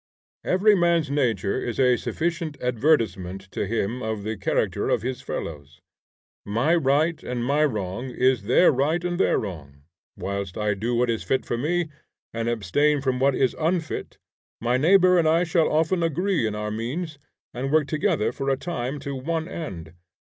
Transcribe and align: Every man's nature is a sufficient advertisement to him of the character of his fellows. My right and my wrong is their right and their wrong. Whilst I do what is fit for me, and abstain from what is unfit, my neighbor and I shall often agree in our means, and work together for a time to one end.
Every 0.43 0.73
man's 0.73 1.11
nature 1.11 1.61
is 1.63 1.79
a 1.79 1.95
sufficient 1.95 2.59
advertisement 2.59 3.41
to 3.51 3.67
him 3.67 4.01
of 4.01 4.23
the 4.23 4.35
character 4.35 4.89
of 4.89 5.03
his 5.03 5.21
fellows. 5.21 5.79
My 6.43 6.73
right 6.73 7.21
and 7.21 7.45
my 7.45 7.63
wrong 7.65 8.09
is 8.09 8.41
their 8.45 8.71
right 8.71 9.03
and 9.05 9.19
their 9.19 9.37
wrong. 9.37 9.83
Whilst 10.17 10.57
I 10.57 10.73
do 10.73 10.95
what 10.95 11.11
is 11.11 11.21
fit 11.21 11.45
for 11.45 11.55
me, 11.55 11.89
and 12.33 12.49
abstain 12.49 12.99
from 12.99 13.19
what 13.19 13.35
is 13.35 13.55
unfit, 13.59 14.17
my 14.59 14.75
neighbor 14.75 15.19
and 15.19 15.27
I 15.27 15.43
shall 15.43 15.71
often 15.71 16.01
agree 16.01 16.47
in 16.47 16.55
our 16.55 16.71
means, 16.71 17.19
and 17.53 17.71
work 17.71 17.85
together 17.85 18.31
for 18.31 18.49
a 18.49 18.57
time 18.57 18.99
to 19.01 19.13
one 19.15 19.47
end. 19.47 19.93